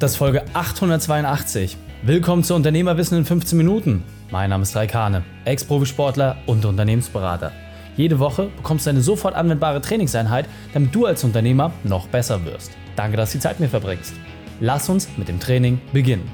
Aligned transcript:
Das 0.00 0.12
ist 0.12 0.16
Folge 0.16 0.42
882. 0.54 1.76
Willkommen 2.04 2.42
zu 2.42 2.54
Unternehmerwissen 2.54 3.18
in 3.18 3.26
15 3.26 3.58
Minuten. 3.58 4.02
Mein 4.30 4.48
Name 4.48 4.62
ist 4.62 4.74
Raikane, 4.74 5.24
Ex-Profisportler 5.44 6.38
und 6.46 6.64
Unternehmensberater. 6.64 7.52
Jede 7.98 8.18
Woche 8.18 8.48
bekommst 8.56 8.86
du 8.86 8.90
eine 8.90 9.02
sofort 9.02 9.34
anwendbare 9.34 9.82
Trainingseinheit, 9.82 10.46
damit 10.72 10.94
du 10.94 11.04
als 11.04 11.22
Unternehmer 11.22 11.74
noch 11.84 12.08
besser 12.08 12.42
wirst. 12.46 12.72
Danke, 12.96 13.18
dass 13.18 13.32
du 13.32 13.36
die 13.36 13.42
Zeit 13.42 13.60
mit 13.60 13.68
mir 13.68 13.78
verbringst. 13.78 14.14
Lass 14.60 14.88
uns 14.88 15.06
mit 15.18 15.28
dem 15.28 15.38
Training 15.38 15.78
beginnen. 15.92 16.26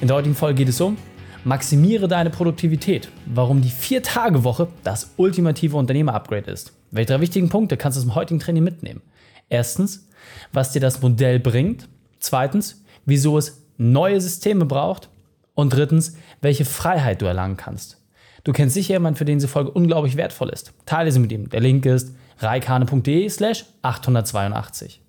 In 0.00 0.06
der 0.06 0.16
heutigen 0.16 0.36
Folge 0.36 0.58
geht 0.58 0.68
es 0.68 0.80
um 0.80 0.96
Maximiere 1.42 2.06
deine 2.06 2.30
Produktivität. 2.30 3.08
Warum 3.26 3.60
die 3.60 3.70
4-Tage-Woche 3.70 4.68
das 4.84 5.14
ultimative 5.16 5.76
Unternehmer-Upgrade 5.76 6.48
ist. 6.48 6.74
Welche 6.92 7.14
drei 7.14 7.20
wichtigen 7.22 7.48
Punkte 7.48 7.76
kannst 7.76 7.98
du 7.98 8.02
aus 8.02 8.06
dem 8.06 8.14
heutigen 8.14 8.38
Training 8.38 8.62
mitnehmen? 8.62 9.02
Erstens, 9.48 10.06
was 10.52 10.70
dir 10.70 10.80
das 10.80 11.02
Modell 11.02 11.40
bringt. 11.40 11.88
Zweitens, 12.20 12.84
wieso 13.04 13.38
es 13.38 13.66
neue 13.76 14.20
Systeme 14.20 14.64
braucht. 14.66 15.08
Und 15.54 15.74
drittens, 15.74 16.16
welche 16.40 16.64
Freiheit 16.64 17.20
du 17.20 17.26
erlangen 17.26 17.56
kannst. 17.56 17.98
Du 18.44 18.52
kennst 18.52 18.74
sicher 18.74 18.94
jemanden, 18.94 19.18
für 19.18 19.24
den 19.24 19.38
diese 19.38 19.48
Folge 19.48 19.70
unglaublich 19.70 20.16
wertvoll 20.16 20.48
ist. 20.48 20.72
Teile 20.86 21.12
sie 21.12 21.18
mit 21.18 21.32
ihm. 21.32 21.50
Der 21.50 21.60
Link 21.60 21.84
ist 21.84 22.14
reikane.de 22.38 23.28
slash 23.28 23.66
882. 23.82 25.02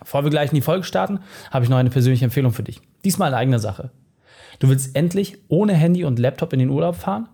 Bevor 0.00 0.24
wir 0.24 0.30
gleich 0.30 0.50
in 0.50 0.56
die 0.56 0.60
Folge 0.60 0.84
starten, 0.84 1.20
habe 1.50 1.64
ich 1.64 1.70
noch 1.70 1.78
eine 1.78 1.90
persönliche 1.90 2.24
Empfehlung 2.24 2.52
für 2.52 2.62
dich. 2.62 2.80
Diesmal 3.04 3.30
in 3.30 3.34
eigener 3.34 3.58
Sache. 3.58 3.90
Du 4.58 4.68
willst 4.68 4.94
endlich 4.94 5.38
ohne 5.48 5.72
Handy 5.72 6.04
und 6.04 6.18
Laptop 6.18 6.52
in 6.52 6.58
den 6.58 6.70
Urlaub 6.70 6.96
fahren? 6.96 7.28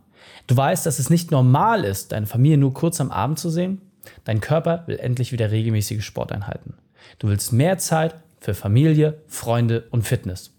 Du 0.46 0.56
weißt, 0.56 0.86
dass 0.86 0.98
es 0.98 1.10
nicht 1.10 1.30
normal 1.30 1.84
ist, 1.84 2.12
deine 2.12 2.26
Familie 2.26 2.58
nur 2.58 2.72
kurz 2.72 3.00
am 3.00 3.10
Abend 3.10 3.38
zu 3.38 3.50
sehen? 3.50 3.80
Dein 4.24 4.40
Körper 4.40 4.84
will 4.86 4.98
endlich 4.98 5.32
wieder 5.32 5.50
regelmäßige 5.50 6.04
Sporteinheiten. 6.04 6.74
Du 7.18 7.28
willst 7.28 7.52
mehr 7.52 7.78
Zeit 7.78 8.14
für 8.40 8.54
Familie, 8.54 9.20
Freunde 9.26 9.84
und 9.90 10.02
Fitness. 10.02 10.52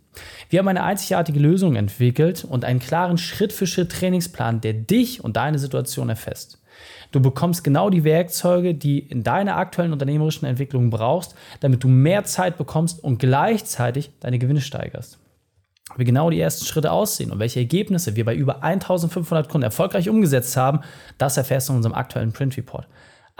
Wir 0.49 0.59
haben 0.59 0.67
eine 0.67 0.83
einzigartige 0.83 1.39
Lösung 1.39 1.75
entwickelt 1.75 2.43
und 2.43 2.65
einen 2.65 2.79
klaren 2.79 3.17
Schritt-für-Schritt-Trainingsplan, 3.17 4.61
der 4.61 4.73
dich 4.73 5.23
und 5.23 5.37
deine 5.37 5.59
Situation 5.59 6.09
erfasst. 6.09 6.61
Du 7.11 7.19
bekommst 7.21 7.63
genau 7.63 7.89
die 7.89 8.03
Werkzeuge, 8.03 8.73
die 8.73 8.99
in 8.99 9.23
deiner 9.23 9.57
aktuellen 9.57 9.93
unternehmerischen 9.93 10.45
Entwicklung 10.45 10.89
brauchst, 10.89 11.35
damit 11.59 11.83
du 11.83 11.87
mehr 11.87 12.23
Zeit 12.23 12.57
bekommst 12.57 13.03
und 13.03 13.19
gleichzeitig 13.19 14.11
deine 14.19 14.39
Gewinne 14.39 14.61
steigerst. 14.61 15.19
Wie 15.97 16.05
genau 16.05 16.29
die 16.29 16.39
ersten 16.39 16.65
Schritte 16.65 16.91
aussehen 16.91 17.31
und 17.31 17.39
welche 17.39 17.59
Ergebnisse 17.59 18.15
wir 18.15 18.23
bei 18.23 18.33
über 18.33 18.63
1500 18.63 19.49
Kunden 19.49 19.63
erfolgreich 19.63 20.07
umgesetzt 20.07 20.55
haben, 20.55 20.81
das 21.17 21.35
erfährst 21.35 21.67
du 21.67 21.73
in 21.73 21.77
unserem 21.77 21.95
aktuellen 21.95 22.31
Print 22.31 22.55
Report. 22.55 22.87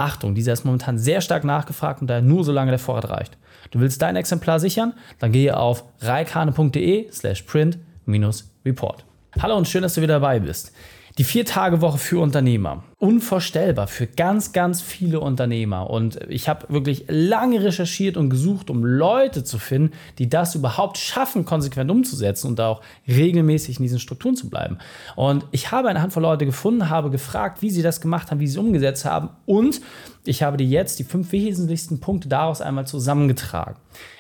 Achtung, 0.02 0.34
dieser 0.34 0.54
ist 0.54 0.66
momentan 0.66 0.98
sehr 0.98 1.22
stark 1.22 1.44
nachgefragt 1.44 2.02
und 2.02 2.08
daher 2.08 2.24
nur 2.24 2.44
solange 2.44 2.72
der 2.72 2.80
Vorrat 2.80 3.10
reicht. 3.10 3.38
Du 3.70 3.80
willst 3.80 4.02
dein 4.02 4.16
Exemplar 4.16 4.60
sichern? 4.60 4.94
Dann 5.20 5.32
gehe 5.32 5.56
auf 5.56 5.84
reikane.de 6.00 7.12
slash 7.12 7.44
print-report. 7.44 9.06
Hallo 9.40 9.56
und 9.56 9.68
schön, 9.68 9.84
dass 9.84 9.94
du 9.94 10.02
wieder 10.02 10.16
dabei 10.16 10.40
bist. 10.40 10.74
Die 11.22 11.26
Vier-Tage-Woche 11.26 12.00
für 12.00 12.20
Unternehmer. 12.20 12.84
Unvorstellbar 12.98 13.86
für 13.86 14.08
ganz, 14.08 14.54
ganz 14.54 14.82
viele 14.82 15.20
Unternehmer. 15.20 15.88
Und 15.88 16.20
ich 16.30 16.50
habe 16.50 16.74
wirklich 16.74 17.06
lange 17.10 17.64
recherchiert 17.64 18.18
und 18.18 18.32
gesucht, 18.32 18.72
um 18.72 18.84
Leute 18.84 19.44
zu 19.44 19.60
finden, 19.60 19.92
die 20.18 20.30
das 20.30 20.56
überhaupt 20.56 20.98
schaffen, 20.98 21.46
konsequent 21.46 21.92
umzusetzen 21.92 22.48
und 22.48 22.60
auch 22.60 22.82
regelmäßig 23.08 23.78
in 23.78 23.84
diesen 23.84 24.00
Strukturen 24.00 24.36
zu 24.36 24.50
bleiben. 24.50 24.80
Und 25.16 25.46
ich 25.52 25.70
habe 25.70 25.90
eine 25.90 26.02
Handvoll 26.02 26.24
Leute 26.24 26.48
gefunden, 26.48 26.90
habe 26.90 27.12
gefragt, 27.12 27.62
wie 27.62 27.70
sie 27.70 27.84
das 27.84 28.02
gemacht 28.02 28.32
haben, 28.32 28.40
wie 28.40 28.48
sie 28.48 28.58
es 28.58 28.66
umgesetzt 28.66 29.06
haben. 29.06 29.30
Und 29.46 29.80
ich 30.26 30.42
habe 30.42 30.58
dir 30.58 30.66
jetzt 30.66 30.98
die 30.98 31.04
fünf 31.04 31.32
wesentlichsten 31.32 32.00
Punkte 32.00 32.30
daraus 32.30 32.62
einmal 32.62 32.88
zusammengetragen. 32.88 33.76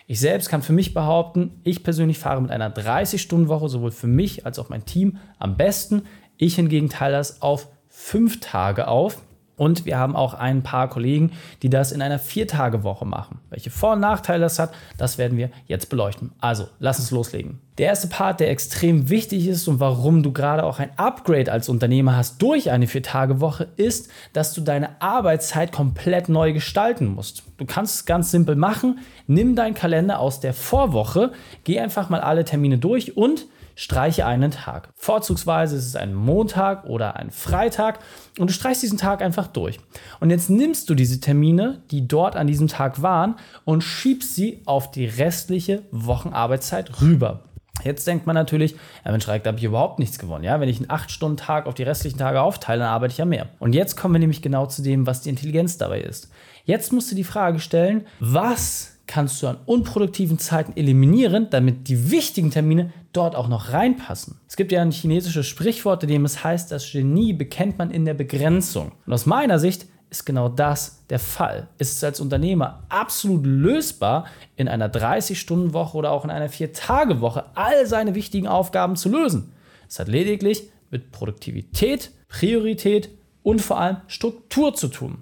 Ich 0.07 0.19
selbst 0.19 0.49
kann 0.49 0.61
für 0.61 0.73
mich 0.73 0.93
behaupten, 0.93 1.61
ich 1.63 1.83
persönlich 1.83 2.19
fahre 2.19 2.41
mit 2.41 2.51
einer 2.51 2.69
30-Stunden-Woche 2.69 3.69
sowohl 3.69 3.91
für 3.91 4.07
mich 4.07 4.45
als 4.45 4.59
auch 4.59 4.67
mein 4.67 4.83
Team 4.83 5.17
am 5.39 5.55
besten. 5.55 6.03
Ich 6.41 6.55
hingegen 6.55 6.89
teile 6.89 7.17
das 7.17 7.43
auf 7.43 7.67
fünf 7.87 8.39
Tage 8.39 8.87
auf. 8.87 9.21
Und 9.57 9.85
wir 9.85 9.99
haben 9.99 10.15
auch 10.15 10.33
ein 10.33 10.63
paar 10.63 10.89
Kollegen, 10.89 11.33
die 11.61 11.69
das 11.69 11.91
in 11.91 12.01
einer 12.01 12.17
Vier-Tage-Woche 12.17 13.05
machen. 13.05 13.41
Welche 13.51 13.69
Vor- 13.69 13.93
und 13.93 13.99
Nachteile 13.99 14.41
das 14.41 14.57
hat, 14.57 14.73
das 14.97 15.19
werden 15.19 15.37
wir 15.37 15.51
jetzt 15.67 15.91
beleuchten. 15.91 16.31
Also, 16.39 16.67
lass 16.79 16.97
uns 16.97 17.11
loslegen. 17.11 17.59
Der 17.77 17.85
erste 17.85 18.07
Part, 18.07 18.39
der 18.39 18.49
extrem 18.49 19.09
wichtig 19.09 19.45
ist 19.47 19.67
und 19.67 19.79
warum 19.79 20.23
du 20.23 20.31
gerade 20.31 20.63
auch 20.63 20.79
ein 20.79 20.89
Upgrade 20.97 21.51
als 21.51 21.69
Unternehmer 21.69 22.17
hast 22.17 22.41
durch 22.41 22.71
eine 22.71 22.87
Vier-Tage-Woche, 22.87 23.67
ist, 23.75 24.09
dass 24.33 24.55
du 24.55 24.61
deine 24.61 24.99
Arbeitszeit 24.99 25.71
komplett 25.71 26.27
neu 26.27 26.53
gestalten 26.53 27.05
musst. 27.05 27.43
Du 27.59 27.65
kannst 27.67 27.93
es 27.93 28.05
ganz 28.05 28.31
simpel 28.31 28.55
machen. 28.55 28.97
Nimm 29.27 29.55
deinen 29.55 29.75
Kalender 29.75 30.17
aus 30.17 30.39
der 30.39 30.55
Vorwoche, 30.55 31.33
geh 31.65 31.79
einfach 31.79 32.09
mal 32.09 32.21
alle 32.21 32.45
Termine 32.45 32.79
durch 32.79 33.15
und 33.15 33.45
streiche 33.81 34.27
einen 34.27 34.51
Tag. 34.51 34.89
Vorzugsweise 34.95 35.75
ist 35.75 35.87
es 35.87 35.95
ein 35.95 36.13
Montag 36.13 36.85
oder 36.85 37.15
ein 37.15 37.31
Freitag 37.31 37.99
und 38.37 38.51
du 38.51 38.53
streichst 38.53 38.83
diesen 38.83 38.99
Tag 38.99 39.23
einfach 39.23 39.47
durch. 39.47 39.79
Und 40.19 40.29
jetzt 40.29 40.51
nimmst 40.51 40.87
du 40.89 40.93
diese 40.93 41.19
Termine, 41.19 41.81
die 41.89 42.07
dort 42.07 42.35
an 42.35 42.45
diesem 42.45 42.67
Tag 42.67 43.01
waren, 43.01 43.35
und 43.65 43.81
schiebst 43.81 44.35
sie 44.35 44.61
auf 44.65 44.91
die 44.91 45.05
restliche 45.05 45.81
Wochenarbeitszeit 45.91 47.01
rüber. 47.01 47.39
Jetzt 47.83 48.05
denkt 48.05 48.27
man 48.27 48.35
natürlich, 48.35 48.75
ja 49.03 49.09
Mensch, 49.09 49.25
da 49.25 49.33
habe 49.33 49.57
ich 49.57 49.63
überhaupt 49.63 49.97
nichts 49.97 50.19
gewonnen. 50.19 50.43
Ja? 50.43 50.59
Wenn 50.59 50.69
ich 50.69 50.77
einen 50.77 50.89
8-Stunden-Tag 50.89 51.65
auf 51.65 51.73
die 51.73 51.81
restlichen 51.81 52.19
Tage 52.19 52.39
aufteile, 52.39 52.81
dann 52.81 52.89
arbeite 52.89 53.13
ich 53.13 53.17
ja 53.17 53.25
mehr. 53.25 53.49
Und 53.57 53.73
jetzt 53.73 53.97
kommen 53.97 54.13
wir 54.13 54.19
nämlich 54.19 54.43
genau 54.43 54.67
zu 54.67 54.83
dem, 54.83 55.07
was 55.07 55.21
die 55.21 55.29
Intelligenz 55.29 55.79
dabei 55.79 56.01
ist. 56.01 56.29
Jetzt 56.65 56.93
musst 56.93 57.09
du 57.09 57.15
die 57.15 57.23
Frage 57.23 57.59
stellen, 57.59 58.05
was 58.19 58.99
kannst 59.11 59.43
du 59.43 59.47
an 59.47 59.57
unproduktiven 59.65 60.39
Zeiten 60.39 60.71
eliminieren, 60.77 61.49
damit 61.49 61.89
die 61.89 62.11
wichtigen 62.11 62.49
Termine 62.49 62.93
dort 63.11 63.35
auch 63.35 63.49
noch 63.49 63.73
reinpassen. 63.73 64.39
Es 64.47 64.55
gibt 64.55 64.71
ja 64.71 64.81
ein 64.81 64.91
chinesisches 64.91 65.47
Sprichwort, 65.47 66.03
in 66.03 66.09
dem 66.09 66.23
es 66.23 66.45
heißt, 66.45 66.71
das 66.71 66.89
Genie 66.89 67.33
bekennt 67.33 67.77
man 67.77 67.91
in 67.91 68.05
der 68.05 68.13
Begrenzung. 68.13 68.93
Und 69.05 69.11
aus 69.11 69.25
meiner 69.25 69.59
Sicht 69.59 69.85
ist 70.09 70.25
genau 70.25 70.47
das 70.47 71.05
der 71.09 71.19
Fall. 71.19 71.67
Es 71.77 71.91
ist 71.91 72.01
als 72.05 72.21
Unternehmer 72.21 72.83
absolut 72.87 73.45
lösbar, 73.45 74.27
in 74.55 74.69
einer 74.69 74.87
30-Stunden-Woche 74.89 75.97
oder 75.97 76.11
auch 76.11 76.23
in 76.23 76.31
einer 76.31 76.49
4-Tage-Woche 76.49 77.43
all 77.55 77.85
seine 77.87 78.15
wichtigen 78.15 78.47
Aufgaben 78.47 78.95
zu 78.95 79.09
lösen. 79.09 79.51
Es 79.89 79.99
hat 79.99 80.07
lediglich 80.07 80.69
mit 80.89 81.11
Produktivität, 81.11 82.11
Priorität 82.29 83.09
und 83.43 83.61
vor 83.61 83.77
allem 83.77 83.97
Struktur 84.07 84.73
zu 84.73 84.87
tun. 84.87 85.17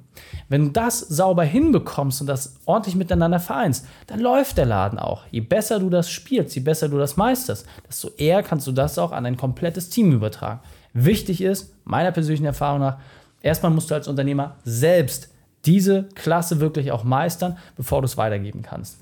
Wenn 0.48 0.66
du 0.66 0.72
das 0.72 1.00
sauber 1.00 1.44
hinbekommst 1.44 2.22
und 2.22 2.28
das 2.28 2.58
ordentlich 2.66 2.96
miteinander 2.96 3.40
vereinst, 3.40 3.86
dann 4.08 4.20
läuft 4.20 4.58
der 4.58 4.66
Laden 4.66 5.00
auch. 5.00 5.24
Je 5.32 5.42
besser 5.42 5.80
du 5.80 5.90
das 5.90 6.10
spielst, 6.10 6.56
je 6.56 6.62
besser 6.62 6.90
du 6.90 6.98
das 6.98 7.18
meisterst, 7.18 7.66
desto 7.88 8.10
eher 8.18 8.44
kannst 8.44 8.68
du 8.68 8.72
das 8.72 8.98
auch 8.98 9.12
an 9.12 9.26
ein 9.26 9.38
komplettes 9.38 9.90
Team 9.90 10.12
übertragen. 10.12 10.60
Wichtig 10.94 11.42
ist, 11.42 11.74
meiner 11.86 12.12
persönlichen 12.12 12.46
Erfahrung 12.46 12.80
nach, 12.80 12.98
erstmal 13.42 13.72
musst 13.72 13.92
du 13.92 13.96
als 13.96 14.08
Unternehmer 14.08 14.56
selbst 14.64 15.30
diese 15.66 16.04
Klasse 16.16 16.60
wirklich 16.60 16.92
auch 16.92 17.04
meistern, 17.04 17.58
bevor 17.76 18.02
du 18.02 18.06
es 18.06 18.18
weitergeben 18.18 18.62
kannst. 18.62 18.98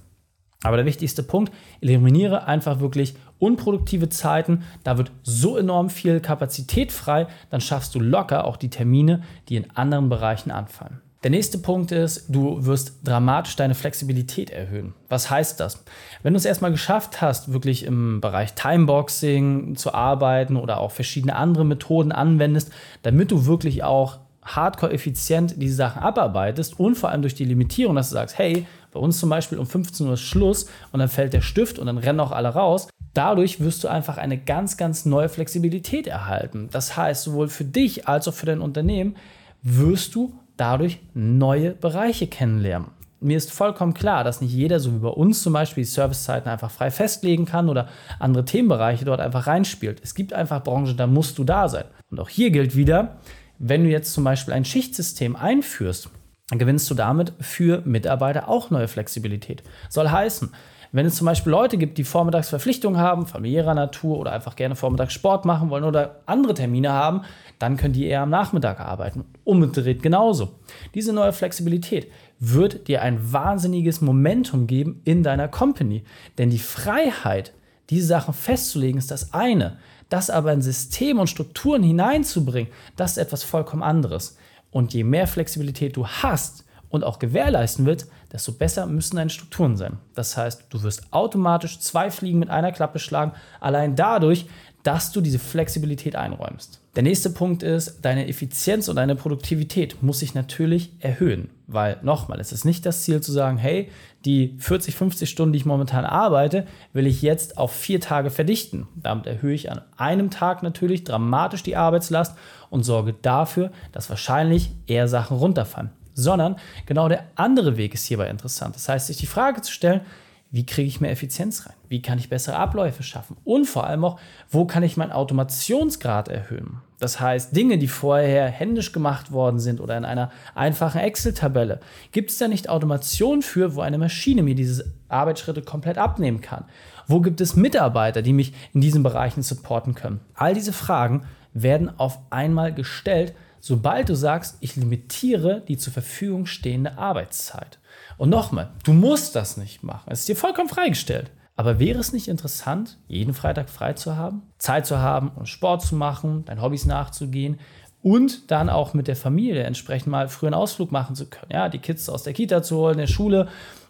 Aber 0.64 0.78
der 0.78 0.86
wichtigste 0.86 1.22
Punkt, 1.24 1.54
eliminiere 1.82 2.48
einfach 2.48 2.80
wirklich 2.80 3.16
unproduktive 3.40 4.10
Zeiten. 4.10 4.64
Da 4.84 4.98
wird 4.98 5.12
so 5.22 5.56
enorm 5.56 5.90
viel 5.90 6.20
Kapazität 6.20 6.92
frei, 6.92 7.28
dann 7.52 7.62
schaffst 7.62 7.94
du 7.94 8.00
locker 8.00 8.46
auch 8.46 8.58
die 8.58 8.70
Termine, 8.70 9.22
die 9.50 9.56
in 9.56 9.70
anderen 9.76 10.10
Bereichen 10.10 10.50
anfallen. 10.50 11.02
Der 11.24 11.32
nächste 11.32 11.58
Punkt 11.58 11.92
ist, 11.92 12.26
du 12.30 12.64
wirst 12.66 13.00
dramatisch 13.04 13.56
deine 13.56 13.74
Flexibilität 13.74 14.52
erhöhen. 14.52 14.94
Was 15.10 15.32
heißt 15.32 15.60
das? 15.60 15.84
Wenn 16.22 16.34
du 16.34 16.38
es 16.38 16.46
erstmal 16.46 16.70
geschafft 16.70 17.22
hast, 17.22 17.52
wirklich 17.52 17.86
im 17.86 18.22
Bereich 18.22 18.54
Timeboxing 18.54 19.76
zu 19.76 19.96
arbeiten 19.96 20.58
oder 20.58 20.80
auch 20.80 20.92
verschiedene 20.92 21.36
andere 21.36 21.66
Methoden 21.66 22.12
anwendest, 22.12 22.72
damit 23.02 23.32
du 23.32 23.48
wirklich 23.48 23.84
auch 23.84 24.20
hardcore 24.44 24.94
effizient 24.94 25.56
diese 25.58 25.76
Sachen 25.76 26.04
abarbeitest 26.04 26.80
und 26.80 26.96
vor 26.96 27.10
allem 27.10 27.24
durch 27.24 27.36
die 27.36 27.46
Limitierung, 27.46 27.96
dass 27.96 28.10
du 28.10 28.14
sagst, 28.14 28.38
hey, 28.38 28.66
bei 28.92 29.00
uns 29.00 29.20
zum 29.20 29.30
Beispiel 29.30 29.58
um 29.58 29.66
15 29.66 30.08
Uhr 30.08 30.14
ist 30.14 30.22
Schluss 30.22 30.70
und 30.92 31.00
dann 31.00 31.10
fällt 31.10 31.34
der 31.34 31.42
Stift 31.42 31.80
und 31.80 31.88
dann 31.88 31.98
rennen 31.98 32.20
auch 32.20 32.32
alle 32.32 32.50
raus. 32.50 32.88
Dadurch 33.16 33.60
wirst 33.60 33.84
du 33.84 33.88
einfach 33.88 34.18
eine 34.18 34.38
ganz, 34.38 34.78
ganz 34.78 35.06
neue 35.06 35.30
Flexibilität 35.30 36.06
erhalten. 36.06 36.70
Das 36.72 36.96
heißt, 36.96 37.24
sowohl 37.24 37.48
für 37.48 37.66
dich 37.66 38.08
als 38.08 38.28
auch 38.28 38.34
für 38.34 38.46
dein 38.46 38.62
Unternehmen 38.62 39.16
wirst 39.64 40.14
du 40.14 40.34
dadurch 40.58 41.00
neue 41.14 41.72
Bereiche 41.72 42.28
kennenlernen. 42.28 42.90
Mir 43.20 43.38
ist 43.38 43.52
vollkommen 43.52 43.96
klar, 43.96 44.24
dass 44.24 44.42
nicht 44.42 44.54
jeder, 44.54 44.80
so 44.80 44.94
wie 44.94 45.00
bei 45.00 45.10
uns 45.10 45.42
zum 45.42 45.54
Beispiel, 45.54 45.84
die 45.84 45.90
Servicezeiten 45.90 46.52
einfach 46.52 46.70
frei 46.70 46.92
festlegen 46.92 47.46
kann 47.46 47.68
oder 47.68 47.88
andere 48.20 48.46
Themenbereiche 48.46 49.06
dort 49.06 49.20
einfach 49.20 49.48
reinspielt. 49.48 50.02
Es 50.04 50.14
gibt 50.14 50.34
einfach 50.34 50.64
Branchen, 50.64 50.98
da 50.98 51.08
musst 51.08 51.40
du 51.40 51.44
da 51.44 51.68
sein. 51.68 51.86
Und 52.12 52.20
auch 52.20 52.30
hier 52.30 52.52
gilt 52.52 52.76
wieder, 52.76 53.18
wenn 53.58 53.84
du 53.84 53.90
jetzt 53.90 54.14
zum 54.14 54.24
Beispiel 54.24 54.54
ein 54.54 54.66
Schichtsystem 54.66 55.36
einführst, 55.36 56.10
dann 56.50 56.60
gewinnst 56.60 56.90
du 56.92 56.94
damit 56.94 57.34
für 57.40 57.82
Mitarbeiter 57.86 58.48
auch 58.48 58.70
neue 58.70 58.88
Flexibilität. 58.88 59.64
Soll 59.90 60.10
heißen, 60.10 60.52
Wenn 60.92 61.06
es 61.06 61.16
zum 61.16 61.26
Beispiel 61.26 61.52
Leute 61.52 61.78
gibt, 61.78 61.98
die 61.98 62.04
vormittags 62.04 62.50
Verpflichtungen 62.50 63.00
haben, 63.00 63.28
familiärer 63.28 63.74
Natur 63.74 64.18
oder 64.18 64.32
einfach 64.32 64.56
gerne 64.56 64.76
vormittags 64.76 65.14
Sport 65.14 65.46
machen 65.46 65.70
wollen 65.70 65.84
oder 65.84 66.22
andere 66.26 66.54
Termine 66.54 66.92
haben, 66.92 67.22
dann 67.60 67.78
können 67.78 67.94
die 67.94 68.06
eher 68.06 68.22
am 68.22 68.30
Nachmittag 68.30 68.80
arbeiten. 68.80 69.26
Umgedreht 69.44 70.02
genauso. 70.02 70.56
Diese 70.94 71.14
neue 71.14 71.34
Flexibilität 71.34 72.08
wird 72.40 72.88
dir 72.88 73.02
ein 73.02 73.34
wahnsinniges 73.34 74.02
Momentum 74.02 74.68
geben 74.68 75.02
in 75.04 75.24
deiner 75.24 75.48
Company. 75.48 76.04
Denn 76.38 76.50
die 76.50 76.60
Freiheit, 76.60 77.54
diese 77.90 78.08
Sachen 78.08 78.34
festzulegen, 78.34 78.98
ist 78.98 79.12
das 79.12 79.34
eine. 79.34 79.78
Das 80.10 80.30
aber 80.30 80.54
in 80.54 80.62
System 80.62 81.20
und 81.20 81.30
Strukturen 81.30 81.84
hineinzubringen, 81.84 82.72
das 82.96 83.12
ist 83.12 83.18
etwas 83.18 83.44
vollkommen 83.44 83.84
anderes. 83.84 84.38
Und 84.72 84.94
je 84.94 85.04
mehr 85.04 85.28
Flexibilität 85.28 85.98
du 85.98 86.08
hast 86.08 86.67
und 86.90 87.04
auch 87.04 87.20
gewährleisten 87.20 87.86
willst, 87.86 88.10
desto 88.32 88.52
besser 88.52 88.86
müssen 88.86 89.16
deine 89.16 89.30
Strukturen 89.30 89.78
sein. 89.78 89.98
Das 90.16 90.38
heißt, 90.38 90.66
du 90.70 90.84
wirst 90.84 91.12
automatisch 91.12 91.80
zwei 91.80 92.12
Fliegen 92.12 92.40
mit 92.40 92.50
einer 92.50 92.72
Klappe 92.72 93.00
schlagen, 93.00 93.34
allein 93.60 93.96
dadurch, 93.96 94.46
dass 94.84 95.12
du 95.12 95.20
diese 95.20 95.40
Flexibilität 95.40 96.16
einräumst. 96.16 96.80
Der 96.96 97.04
nächste 97.04 97.30
Punkt 97.30 97.62
ist, 97.62 98.00
deine 98.04 98.28
Effizienz 98.28 98.88
und 98.88 98.96
deine 98.96 99.16
Produktivität 99.16 100.02
muss 100.02 100.20
sich 100.20 100.34
natürlich 100.34 100.94
erhöhen. 101.00 101.50
Weil 101.68 101.98
nochmal, 102.02 102.40
es 102.40 102.54
ist 102.54 102.64
nicht 102.64 102.86
das 102.86 103.04
Ziel 103.04 103.20
zu 103.20 103.34
sagen, 103.34 103.58
hey, 103.58 103.90
die 104.24 104.56
40, 104.60 104.96
50 104.96 105.30
Stunden, 105.30 105.52
die 105.52 105.58
ich 105.58 105.66
momentan 105.66 106.06
arbeite, 106.06 106.66
will 106.94 107.06
ich 107.06 107.22
jetzt 107.22 107.58
auf 107.58 107.74
vier 107.74 108.00
Tage 108.00 108.30
verdichten. 108.30 108.88
Damit 108.96 109.28
erhöhe 109.28 109.54
ich 109.54 109.70
an 109.70 109.82
einem 109.98 110.32
Tag 110.32 110.64
natürlich 110.64 111.04
dramatisch 111.04 111.64
die 111.64 111.76
Arbeitslast 111.76 112.38
und 112.70 112.84
sorge 112.84 113.14
dafür, 113.14 113.72
dass 113.92 114.10
wahrscheinlich 114.10 114.72
eher 114.88 115.10
Sachen 115.10 115.38
runterfallen. 115.38 115.92
Sondern 116.20 116.56
genau 116.88 117.08
der 117.08 117.26
andere 117.36 117.78
Weg 117.78 117.94
ist 117.94 118.06
hierbei 118.06 118.28
interessant. 118.28 118.76
Das 118.76 118.90
heißt, 118.90 119.06
sich 119.06 119.18
die 119.18 119.28
Frage 119.28 119.62
zu 119.62 119.72
stellen, 119.72 120.02
wie 120.50 120.66
kriege 120.66 120.88
ich 120.88 121.00
mehr 121.00 121.12
Effizienz 121.12 121.68
rein? 121.68 121.76
Wie 121.90 122.02
kann 122.02 122.18
ich 122.18 122.30
bessere 122.30 122.56
Abläufe 122.56 123.04
schaffen? 123.04 123.38
Und 123.44 123.66
vor 123.66 123.86
allem 123.86 124.04
auch, 124.04 124.20
wo 124.50 124.66
kann 124.66 124.82
ich 124.82 124.98
meinen 124.98 125.12
Automationsgrad 125.12 126.28
erhöhen? 126.30 126.82
Das 127.00 127.20
heißt, 127.20 127.56
Dinge, 127.56 127.78
die 127.78 127.88
vorher 127.88 128.48
händisch 128.48 128.94
gemacht 128.94 129.32
worden 129.32 129.60
sind 129.60 129.80
oder 129.80 129.96
in 129.96 130.06
einer 130.06 130.32
einfachen 130.56 131.00
Excel-Tabelle, 131.00 131.82
gibt 132.12 132.32
es 132.32 132.40
da 132.40 132.48
nicht 132.48 132.70
Automation 132.70 133.44
für, 133.44 133.76
wo 133.76 133.82
eine 133.82 134.00
Maschine 134.00 134.42
mir 134.42 134.56
diese 134.56 134.92
Arbeitsschritte 135.08 135.62
komplett 135.62 136.00
abnehmen 136.00 136.42
kann? 136.42 136.66
Wo 137.06 137.22
gibt 137.22 137.42
es 137.42 137.56
Mitarbeiter, 137.56 138.24
die 138.24 138.34
mich 138.34 138.54
in 138.74 138.82
diesen 138.82 139.04
Bereichen 139.04 139.44
supporten 139.44 139.94
können? 139.94 140.22
All 140.34 140.56
diese 140.56 140.74
Fragen 140.74 141.26
werden 141.54 141.92
auf 142.00 142.20
einmal 142.32 142.74
gestellt, 142.74 143.36
sobald 143.60 144.10
du 144.10 144.16
sagst, 144.16 144.58
ich 144.62 144.76
limitiere 144.76 145.62
die 145.68 145.78
zur 145.78 145.94
Verfügung 145.94 146.46
stehende 146.46 146.98
Arbeitszeit. 146.98 147.80
Und 148.18 148.30
nochmal, 148.30 148.72
du 148.84 148.94
musst 148.94 149.36
das 149.36 149.58
nicht 149.58 149.84
machen. 149.84 150.10
Es 150.12 150.20
ist 150.20 150.30
dir 150.30 150.36
vollkommen 150.36 150.70
freigestellt. 150.70 151.32
Aber 151.56 151.80
wäre 151.80 152.00
es 152.00 152.14
nicht 152.14 152.28
interessant, 152.28 152.98
jeden 153.08 153.34
Freitag 153.34 153.70
frei 153.70 153.94
zu 153.94 154.16
haben, 154.16 154.44
Zeit 154.60 154.86
zu 154.86 155.00
haben, 155.00 155.32
um 155.36 155.48
Sport 155.48 155.82
zu 155.82 155.96
machen, 155.96 156.46
deinen 156.46 156.62
Hobbys 156.62 156.86
nachzugehen 156.86 157.60
und 158.04 158.52
dann 158.52 158.70
auch 158.70 158.94
mit 158.94 159.08
der 159.08 159.16
Familie 159.16 159.64
entsprechend 159.64 160.08
mal 160.08 160.30
früher 160.30 160.50
einen 160.50 160.54
Ausflug 160.54 160.92
machen 160.92 161.16
zu 161.16 161.26
können. 161.26 161.52
Ja, 161.52 161.68
die 161.68 161.80
Kids 161.80 162.10
aus 162.10 162.22
der 162.22 162.34
Kita 162.34 162.62
zu 162.62 162.78
holen, 162.78 162.98
der 162.98 163.08
Schule 163.08 163.48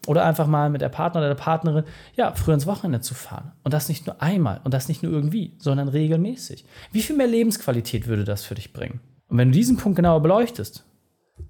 oder 0.07 0.23
einfach 0.25 0.47
mal 0.47 0.69
mit 0.69 0.81
der 0.81 0.89
Partner 0.89 1.19
oder 1.19 1.27
der 1.27 1.35
Partnerin, 1.35 1.83
ja, 2.15 2.33
früher 2.33 2.53
ins 2.53 2.67
Wochenende 2.67 3.01
zu 3.01 3.13
fahren. 3.13 3.51
Und 3.63 3.73
das 3.73 3.89
nicht 3.89 4.07
nur 4.07 4.21
einmal 4.21 4.61
und 4.63 4.73
das 4.73 4.87
nicht 4.87 5.03
nur 5.03 5.11
irgendwie, 5.11 5.53
sondern 5.57 5.89
regelmäßig. 5.89 6.65
Wie 6.93 7.01
viel 7.01 7.17
mehr 7.17 7.27
Lebensqualität 7.27 8.07
würde 8.07 8.23
das 8.23 8.43
für 8.43 8.55
dich 8.55 8.71
bringen? 8.71 9.01
Und 9.27 9.37
wenn 9.37 9.49
du 9.49 9.57
diesen 9.57 9.77
Punkt 9.77 9.95
genauer 9.95 10.21
beleuchtest, 10.21 10.85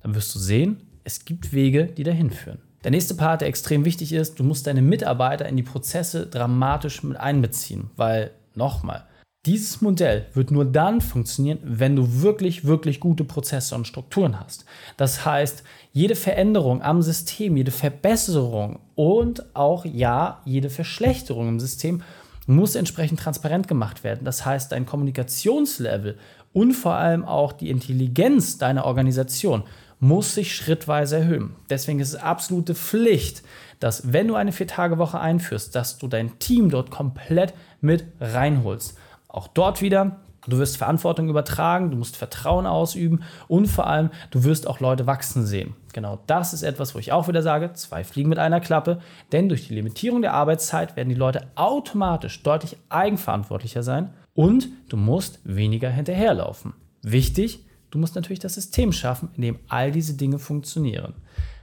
dann 0.01 0.15
wirst 0.15 0.33
du 0.33 0.39
sehen, 0.39 0.81
es 1.03 1.25
gibt 1.25 1.53
Wege, 1.53 1.85
die 1.85 2.03
dahin 2.03 2.31
führen. 2.31 2.59
Der 2.83 2.91
nächste 2.91 3.15
Part, 3.15 3.41
der 3.41 3.47
extrem 3.47 3.85
wichtig 3.85 4.13
ist, 4.13 4.39
du 4.39 4.43
musst 4.43 4.67
deine 4.67 4.81
Mitarbeiter 4.81 5.47
in 5.47 5.57
die 5.57 5.63
Prozesse 5.63 6.27
dramatisch 6.27 7.03
mit 7.03 7.17
einbeziehen, 7.17 7.89
weil 7.95 8.31
nochmal, 8.55 9.05
dieses 9.45 9.81
Modell 9.81 10.25
wird 10.33 10.51
nur 10.51 10.65
dann 10.65 10.99
funktionieren, 10.99 11.59
wenn 11.63 11.95
du 11.95 12.21
wirklich, 12.21 12.65
wirklich 12.65 12.99
gute 12.99 13.23
Prozesse 13.23 13.75
und 13.75 13.87
Strukturen 13.87 14.39
hast. 14.39 14.65
Das 14.97 15.25
heißt, 15.25 15.63
jede 15.93 16.15
Veränderung 16.15 16.81
am 16.81 17.01
System, 17.01 17.55
jede 17.55 17.71
Verbesserung 17.71 18.79
und 18.95 19.55
auch 19.55 19.85
ja, 19.85 20.41
jede 20.43 20.69
Verschlechterung 20.69 21.47
im 21.47 21.59
System 21.61 22.01
muss 22.47 22.75
entsprechend 22.75 23.19
transparent 23.19 23.67
gemacht 23.67 24.03
werden. 24.03 24.25
Das 24.25 24.45
heißt, 24.45 24.71
dein 24.71 24.85
Kommunikationslevel 24.87 26.17
und 26.53 26.73
vor 26.73 26.95
allem 26.95 27.23
auch 27.23 27.51
die 27.51 27.69
Intelligenz 27.69 28.57
deiner 28.57 28.85
Organisation 28.85 29.63
muss 29.99 30.33
sich 30.33 30.55
schrittweise 30.55 31.17
erhöhen. 31.17 31.55
Deswegen 31.69 31.99
ist 31.99 32.09
es 32.09 32.15
absolute 32.15 32.73
Pflicht, 32.73 33.43
dass 33.79 34.13
wenn 34.13 34.27
du 34.27 34.35
eine 34.35 34.51
Vier-Tage-Woche 34.51 35.19
einführst, 35.19 35.75
dass 35.75 35.97
du 35.97 36.07
dein 36.07 36.39
Team 36.39 36.69
dort 36.69 36.89
komplett 36.89 37.53
mit 37.81 38.05
reinholst. 38.19 38.97
Auch 39.27 39.47
dort 39.47 39.81
wieder, 39.81 40.17
du 40.47 40.57
wirst 40.57 40.77
Verantwortung 40.77 41.29
übertragen, 41.29 41.91
du 41.91 41.97
musst 41.97 42.17
Vertrauen 42.17 42.65
ausüben 42.65 43.23
und 43.47 43.67
vor 43.67 43.87
allem, 43.87 44.09
du 44.31 44.43
wirst 44.43 44.67
auch 44.67 44.79
Leute 44.79 45.05
wachsen 45.05 45.45
sehen. 45.45 45.75
Genau 45.97 46.19
das 46.27 46.53
ist 46.53 46.61
etwas, 46.61 46.93
wo 46.93 46.99
ich 46.99 47.11
auch 47.11 47.27
wieder 47.27 47.41
sage, 47.41 47.73
zwei 47.73 48.03
Fliegen 48.03 48.29
mit 48.29 48.37
einer 48.37 48.61
Klappe, 48.61 48.99
denn 49.31 49.49
durch 49.49 49.67
die 49.67 49.73
Limitierung 49.73 50.21
der 50.21 50.33
Arbeitszeit 50.33 50.95
werden 50.95 51.09
die 51.09 51.15
Leute 51.15 51.47
automatisch 51.55 52.43
deutlich 52.43 52.77
eigenverantwortlicher 52.89 53.81
sein 53.81 54.13
und 54.35 54.69
du 54.89 54.97
musst 54.97 55.39
weniger 55.43 55.89
hinterherlaufen. 55.89 56.73
Wichtig, 57.01 57.65
Du 57.89 57.99
musst 57.99 58.15
natürlich 58.15 58.39
das 58.39 58.55
System 58.55 58.91
schaffen, 58.91 59.29
in 59.35 59.41
dem 59.41 59.59
all 59.69 59.91
diese 59.91 60.15
Dinge 60.15 60.39
funktionieren. 60.39 61.13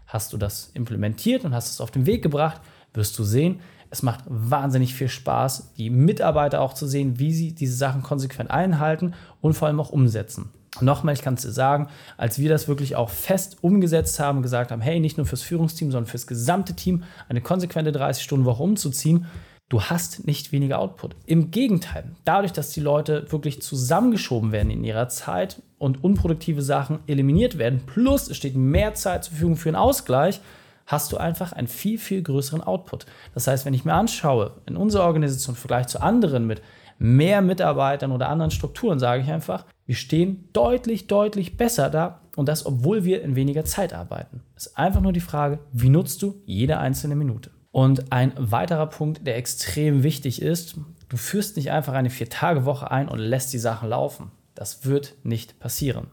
Hast 0.06 0.32
du 0.32 0.36
das 0.36 0.70
implementiert 0.74 1.44
und 1.44 1.54
hast 1.54 1.70
es 1.70 1.80
auf 1.80 1.90
den 1.90 2.06
Weg 2.06 2.22
gebracht, 2.22 2.60
wirst 2.92 3.18
du 3.18 3.24
sehen, 3.24 3.60
es 3.90 4.02
macht 4.02 4.24
wahnsinnig 4.26 4.94
viel 4.94 5.08
Spaß, 5.08 5.74
die 5.74 5.90
Mitarbeiter 5.90 6.60
auch 6.60 6.72
zu 6.72 6.86
sehen, 6.86 7.18
wie 7.18 7.32
sie 7.32 7.54
diese 7.54 7.76
Sachen 7.76 8.02
konsequent 8.02 8.50
einhalten 8.50 9.14
und 9.40 9.54
vor 9.54 9.68
allem 9.68 9.78
auch 9.78 9.90
umsetzen. 9.90 10.50
Nochmal, 10.80 11.14
ich 11.14 11.22
kann 11.22 11.34
es 11.34 11.42
dir 11.42 11.52
sagen, 11.52 11.88
als 12.16 12.38
wir 12.38 12.48
das 12.48 12.66
wirklich 12.66 12.96
auch 12.96 13.10
fest 13.10 13.58
umgesetzt 13.60 14.18
haben, 14.18 14.42
gesagt 14.42 14.72
haben, 14.72 14.82
hey, 14.82 14.98
nicht 14.98 15.16
nur 15.16 15.26
fürs 15.26 15.42
Führungsteam, 15.42 15.92
sondern 15.92 16.10
fürs 16.10 16.26
gesamte 16.26 16.74
Team 16.74 17.04
eine 17.28 17.40
konsequente 17.40 17.92
30-Stunden-Woche 17.92 18.62
umzuziehen, 18.62 19.26
du 19.68 19.82
hast 19.82 20.26
nicht 20.26 20.50
weniger 20.50 20.80
Output. 20.80 21.14
Im 21.26 21.52
Gegenteil, 21.52 22.10
dadurch, 22.24 22.52
dass 22.52 22.70
die 22.70 22.80
Leute 22.80 23.30
wirklich 23.30 23.62
zusammengeschoben 23.62 24.50
werden 24.50 24.70
in 24.70 24.82
ihrer 24.82 25.08
Zeit 25.08 25.62
und 25.78 26.02
unproduktive 26.02 26.62
Sachen 26.62 26.98
eliminiert 27.06 27.56
werden, 27.56 27.82
plus 27.86 28.28
es 28.28 28.36
steht 28.36 28.56
mehr 28.56 28.94
Zeit 28.94 29.24
zur 29.24 29.32
Verfügung 29.32 29.56
für 29.56 29.68
einen 29.68 29.76
Ausgleich, 29.76 30.40
hast 30.86 31.12
du 31.12 31.16
einfach 31.16 31.52
einen 31.52 31.68
viel, 31.68 31.98
viel 31.98 32.22
größeren 32.22 32.62
Output. 32.62 33.06
Das 33.32 33.46
heißt, 33.46 33.64
wenn 33.64 33.74
ich 33.74 33.84
mir 33.84 33.94
anschaue, 33.94 34.52
in 34.66 34.76
unserer 34.76 35.04
Organisation 35.04 35.54
im 35.54 35.58
Vergleich 35.58 35.86
zu 35.86 36.02
anderen 36.02 36.46
mit 36.46 36.62
mehr 36.98 37.42
Mitarbeitern 37.42 38.12
oder 38.12 38.28
anderen 38.28 38.50
Strukturen, 38.50 38.98
sage 38.98 39.22
ich 39.22 39.30
einfach, 39.30 39.64
wir 39.86 39.94
stehen 39.94 40.48
deutlich, 40.52 41.06
deutlich 41.06 41.56
besser 41.56 41.90
da 41.90 42.20
und 42.36 42.48
das, 42.48 42.64
obwohl 42.66 43.04
wir 43.04 43.22
in 43.22 43.36
weniger 43.36 43.64
Zeit 43.64 43.92
arbeiten. 43.92 44.42
Es 44.56 44.66
ist 44.66 44.78
einfach 44.78 45.00
nur 45.00 45.12
die 45.12 45.20
Frage, 45.20 45.58
wie 45.72 45.90
nutzt 45.90 46.22
du 46.22 46.42
jede 46.46 46.78
einzelne 46.78 47.16
Minute? 47.16 47.50
Und 47.70 48.12
ein 48.12 48.32
weiterer 48.36 48.86
Punkt, 48.86 49.26
der 49.26 49.36
extrem 49.36 50.02
wichtig 50.02 50.40
ist, 50.40 50.76
du 51.08 51.16
führst 51.16 51.56
nicht 51.56 51.70
einfach 51.70 51.92
eine 51.92 52.10
Vier-Tage-Woche 52.10 52.90
ein 52.90 53.08
und 53.08 53.18
lässt 53.18 53.52
die 53.52 53.58
Sachen 53.58 53.88
laufen. 53.88 54.30
Das 54.54 54.84
wird 54.84 55.14
nicht 55.24 55.58
passieren. 55.58 56.06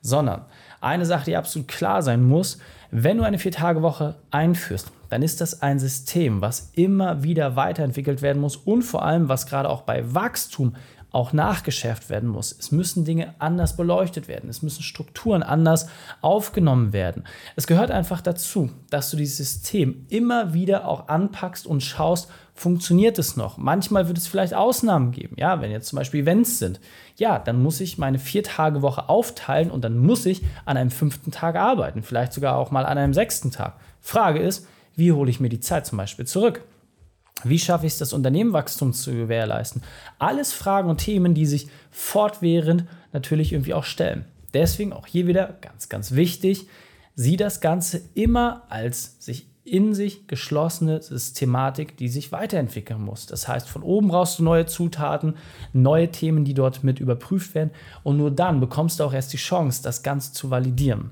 Sondern 0.00 0.44
eine 0.80 1.06
Sache, 1.06 1.26
die 1.26 1.36
absolut 1.36 1.68
klar 1.68 2.02
sein 2.02 2.22
muss, 2.22 2.58
wenn 2.90 3.16
du 3.16 3.24
eine 3.24 3.38
Vier-Tage-Woche 3.38 4.16
einführst, 4.30 4.90
dann 5.08 5.22
ist 5.22 5.40
das 5.40 5.62
ein 5.62 5.78
System, 5.78 6.40
was 6.40 6.70
immer 6.74 7.22
wieder 7.22 7.56
weiterentwickelt 7.56 8.20
werden 8.20 8.42
muss 8.42 8.56
und 8.56 8.82
vor 8.82 9.04
allem, 9.04 9.28
was 9.28 9.46
gerade 9.46 9.70
auch 9.70 9.82
bei 9.82 10.14
Wachstum 10.14 10.74
auch 11.14 11.32
nachgeschärft 11.32 12.10
werden 12.10 12.28
muss. 12.28 12.54
Es 12.58 12.72
müssen 12.72 13.04
Dinge 13.04 13.34
anders 13.38 13.76
beleuchtet 13.76 14.26
werden. 14.26 14.50
Es 14.50 14.62
müssen 14.62 14.82
Strukturen 14.82 15.42
anders 15.42 15.88
aufgenommen 16.20 16.92
werden. 16.92 17.24
Es 17.56 17.66
gehört 17.66 17.90
einfach 17.90 18.20
dazu, 18.20 18.70
dass 18.90 19.10
du 19.10 19.16
dieses 19.16 19.36
System 19.36 20.06
immer 20.08 20.54
wieder 20.54 20.88
auch 20.88 21.08
anpackst 21.08 21.66
und 21.66 21.82
schaust, 21.82 22.28
funktioniert 22.54 23.18
es 23.18 23.36
noch? 23.36 23.58
Manchmal 23.58 24.08
wird 24.08 24.18
es 24.18 24.26
vielleicht 24.26 24.54
Ausnahmen 24.54 25.12
geben. 25.12 25.36
Ja, 25.38 25.60
wenn 25.60 25.70
jetzt 25.70 25.88
zum 25.88 25.98
Beispiel 25.98 26.20
Events 26.22 26.58
sind, 26.58 26.80
ja, 27.16 27.38
dann 27.38 27.62
muss 27.62 27.80
ich 27.80 27.98
meine 27.98 28.18
Vier-Tage-Woche 28.18 29.08
aufteilen 29.08 29.70
und 29.70 29.84
dann 29.84 29.98
muss 29.98 30.26
ich 30.26 30.42
an 30.64 30.76
einem 30.76 30.90
fünften 30.90 31.30
Tag 31.30 31.56
arbeiten. 31.56 32.02
Vielleicht 32.02 32.32
sogar 32.32 32.56
auch 32.56 32.70
mal 32.70 32.86
an 32.86 32.98
einem 32.98 33.14
sechsten 33.14 33.50
Tag. 33.50 33.74
Frage 34.00 34.40
ist, 34.40 34.66
wie 34.96 35.12
hole 35.12 35.30
ich 35.30 35.40
mir 35.40 35.48
die 35.48 35.60
Zeit 35.60 35.86
zum 35.86 35.98
Beispiel 35.98 36.26
zurück? 36.26 36.62
Wie 37.48 37.58
schaffe 37.58 37.86
ich 37.86 37.92
es, 37.92 37.98
das 37.98 38.12
Unternehmenwachstum 38.12 38.92
zu 38.92 39.12
gewährleisten? 39.12 39.82
Alles 40.18 40.52
Fragen 40.52 40.90
und 40.90 40.98
Themen, 40.98 41.34
die 41.34 41.46
sich 41.46 41.68
fortwährend 41.90 42.84
natürlich 43.12 43.52
irgendwie 43.52 43.74
auch 43.74 43.84
stellen. 43.84 44.24
Deswegen 44.52 44.92
auch 44.92 45.06
hier 45.06 45.26
wieder 45.26 45.56
ganz, 45.60 45.88
ganz 45.88 46.12
wichtig, 46.12 46.68
sieh 47.14 47.36
das 47.36 47.60
Ganze 47.60 48.02
immer 48.14 48.62
als 48.68 49.16
sich 49.18 49.46
in 49.64 49.94
sich 49.94 50.26
geschlossene 50.26 51.00
Systematik, 51.00 51.96
die 51.96 52.08
sich 52.08 52.32
weiterentwickeln 52.32 53.00
muss. 53.00 53.26
Das 53.26 53.48
heißt, 53.48 53.68
von 53.68 53.82
oben 53.82 54.08
brauchst 54.08 54.38
du 54.38 54.44
neue 54.44 54.66
Zutaten, 54.66 55.36
neue 55.72 56.10
Themen, 56.10 56.44
die 56.44 56.52
dort 56.52 56.84
mit 56.84 57.00
überprüft 57.00 57.54
werden 57.54 57.70
und 58.02 58.18
nur 58.18 58.30
dann 58.30 58.60
bekommst 58.60 59.00
du 59.00 59.04
auch 59.04 59.14
erst 59.14 59.32
die 59.32 59.38
Chance, 59.38 59.82
das 59.82 60.02
Ganze 60.02 60.34
zu 60.34 60.50
validieren. 60.50 61.10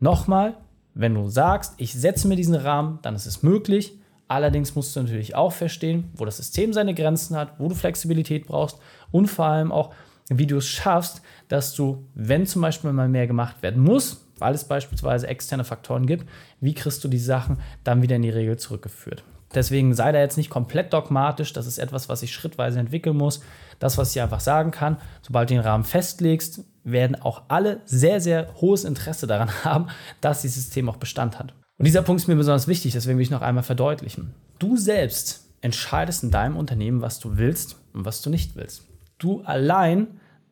Nochmal, 0.00 0.56
wenn 0.94 1.14
du 1.14 1.28
sagst, 1.28 1.74
ich 1.76 1.92
setze 1.92 2.28
mir 2.28 2.36
diesen 2.36 2.54
Rahmen, 2.54 2.98
dann 3.02 3.14
ist 3.14 3.26
es 3.26 3.42
möglich, 3.42 3.98
Allerdings 4.32 4.74
musst 4.74 4.96
du 4.96 5.02
natürlich 5.02 5.34
auch 5.34 5.52
verstehen, 5.52 6.10
wo 6.14 6.24
das 6.24 6.38
System 6.38 6.72
seine 6.72 6.94
Grenzen 6.94 7.36
hat, 7.36 7.52
wo 7.58 7.68
du 7.68 7.74
Flexibilität 7.74 8.46
brauchst 8.46 8.78
und 9.10 9.26
vor 9.26 9.44
allem 9.44 9.70
auch, 9.70 9.92
wie 10.30 10.46
du 10.46 10.56
es 10.56 10.66
schaffst, 10.66 11.20
dass 11.48 11.74
du, 11.74 12.08
wenn 12.14 12.46
zum 12.46 12.62
Beispiel 12.62 12.94
mal 12.94 13.10
mehr 13.10 13.26
gemacht 13.26 13.62
werden 13.62 13.82
muss, 13.82 14.24
weil 14.38 14.54
es 14.54 14.64
beispielsweise 14.64 15.26
externe 15.26 15.64
Faktoren 15.64 16.06
gibt, 16.06 16.26
wie 16.62 16.72
kriegst 16.72 17.04
du 17.04 17.08
die 17.08 17.18
Sachen 17.18 17.58
dann 17.84 18.00
wieder 18.00 18.16
in 18.16 18.22
die 18.22 18.30
Regel 18.30 18.56
zurückgeführt. 18.56 19.22
Deswegen 19.54 19.92
sei 19.92 20.12
da 20.12 20.20
jetzt 20.20 20.38
nicht 20.38 20.48
komplett 20.48 20.94
dogmatisch. 20.94 21.52
Das 21.52 21.66
ist 21.66 21.76
etwas, 21.76 22.08
was 22.08 22.22
ich 22.22 22.32
schrittweise 22.32 22.80
entwickeln 22.80 23.18
muss. 23.18 23.42
Das, 23.80 23.98
was 23.98 24.16
ich 24.16 24.22
einfach 24.22 24.40
sagen 24.40 24.70
kann, 24.70 24.96
sobald 25.20 25.50
du 25.50 25.54
den 25.56 25.62
Rahmen 25.62 25.84
festlegst, 25.84 26.64
werden 26.84 27.20
auch 27.20 27.42
alle 27.48 27.82
sehr, 27.84 28.18
sehr 28.22 28.54
hohes 28.62 28.84
Interesse 28.84 29.26
daran 29.26 29.50
haben, 29.64 29.88
dass 30.22 30.40
dieses 30.40 30.64
System 30.64 30.88
auch 30.88 30.96
Bestand 30.96 31.38
hat. 31.38 31.52
Und 31.82 31.86
dieser 31.86 32.02
Punkt 32.02 32.22
ist 32.22 32.28
mir 32.28 32.36
besonders 32.36 32.68
wichtig, 32.68 32.92
deswegen 32.92 33.18
will 33.18 33.24
ich 33.24 33.32
noch 33.32 33.42
einmal 33.42 33.64
verdeutlichen. 33.64 34.32
Du 34.60 34.76
selbst 34.76 35.48
entscheidest 35.62 36.22
in 36.22 36.30
deinem 36.30 36.56
Unternehmen, 36.56 37.02
was 37.02 37.18
du 37.18 37.38
willst 37.38 37.74
und 37.92 38.04
was 38.04 38.22
du 38.22 38.30
nicht 38.30 38.54
willst. 38.54 38.84
Du 39.18 39.40
allein 39.40 40.06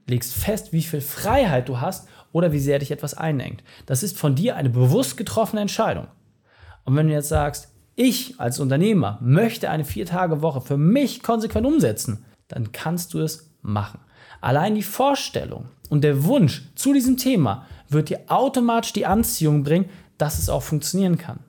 legst 0.09 0.35
fest, 0.35 0.73
wie 0.73 0.83
viel 0.83 1.01
Freiheit 1.01 1.69
du 1.69 1.81
hast 1.81 2.09
oder 2.33 2.51
wie 2.51 2.59
sehr 2.59 2.81
dich 2.81 2.91
etwas 2.91 3.15
einengt. 3.15 3.63
Das 3.87 4.03
ist 4.03 4.19
von 4.19 4.35
dir 4.35 4.57
eine 4.57 4.71
bewusst 4.71 5.17
getroffene 5.17 5.63
Entscheidung. 5.63 6.09
Und 6.83 6.97
wenn 6.97 7.07
du 7.07 7.13
jetzt 7.13 7.29
sagst, 7.29 7.69
ich 7.95 8.41
als 8.41 8.59
Unternehmer 8.59 9.21
möchte 9.23 9.71
eine 9.71 9.85
Vier-Tage-Woche 9.85 10.63
für 10.63 10.79
mich 10.79 11.23
konsequent 11.23 11.65
umsetzen, 11.65 12.25
dann 12.49 12.73
kannst 12.73 13.15
du 13.15 13.21
es 13.21 13.55
machen. 13.63 14.01
Allein 14.41 14.75
die 14.75 14.83
Vorstellung 14.83 15.69
und 15.91 16.03
der 16.03 16.25
Wunsch 16.25 16.73
zu 16.75 16.93
diesem 16.93 17.17
Thema 17.17 17.69
wird 17.89 18.09
dir 18.09 18.23
automatisch 18.27 18.93
die 18.93 19.07
Anziehung 19.07 19.63
bringen, 19.63 19.89
dass 20.21 20.39
es 20.39 20.49
auch 20.49 20.63
funktionieren 20.63 21.19
kann. 21.19 21.41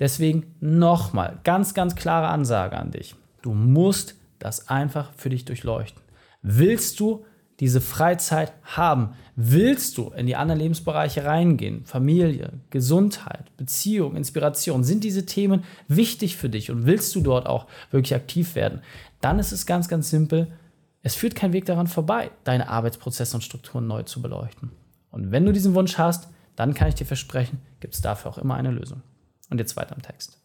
Deswegen 0.00 0.54
nochmal 0.60 1.38
ganz, 1.44 1.74
ganz 1.74 1.94
klare 1.94 2.28
Ansage 2.28 2.76
an 2.76 2.90
dich. 2.90 3.14
Du 3.42 3.52
musst 3.52 4.16
das 4.38 4.68
einfach 4.68 5.12
für 5.16 5.30
dich 5.30 5.44
durchleuchten. 5.44 6.02
Willst 6.42 6.98
du 7.00 7.24
diese 7.60 7.80
Freizeit 7.80 8.52
haben? 8.62 9.14
Willst 9.36 9.96
du 9.98 10.10
in 10.10 10.26
die 10.26 10.36
anderen 10.36 10.60
Lebensbereiche 10.60 11.24
reingehen? 11.24 11.84
Familie, 11.84 12.52
Gesundheit, 12.70 13.56
Beziehung, 13.56 14.16
Inspiration. 14.16 14.84
Sind 14.84 15.04
diese 15.04 15.26
Themen 15.26 15.64
wichtig 15.86 16.36
für 16.36 16.48
dich 16.48 16.70
und 16.70 16.86
willst 16.86 17.14
du 17.14 17.20
dort 17.20 17.46
auch 17.46 17.66
wirklich 17.90 18.14
aktiv 18.14 18.54
werden? 18.54 18.80
Dann 19.20 19.38
ist 19.38 19.52
es 19.52 19.66
ganz, 19.66 19.88
ganz 19.88 20.10
simpel. 20.10 20.48
Es 21.02 21.14
führt 21.14 21.34
kein 21.34 21.52
Weg 21.52 21.66
daran 21.66 21.86
vorbei, 21.86 22.30
deine 22.44 22.68
Arbeitsprozesse 22.68 23.36
und 23.36 23.42
Strukturen 23.42 23.86
neu 23.86 24.02
zu 24.02 24.20
beleuchten. 24.20 24.70
Und 25.10 25.30
wenn 25.30 25.46
du 25.46 25.52
diesen 25.52 25.74
Wunsch 25.74 25.96
hast, 25.98 26.28
dann 26.56 26.74
kann 26.74 26.88
ich 26.88 26.94
dir 26.94 27.06
versprechen, 27.06 27.60
gibt 27.80 27.94
es 27.94 28.00
dafür 28.00 28.30
auch 28.30 28.38
immer 28.38 28.54
eine 28.54 28.70
Lösung. 28.70 29.02
Und 29.50 29.58
jetzt 29.58 29.76
weiter 29.76 29.94
im 29.94 30.02
Text. 30.02 30.38